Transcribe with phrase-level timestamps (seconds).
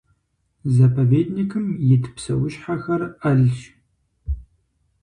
[0.77, 3.59] Заповедникым ит псэущхьэхэр Ӏэлщ.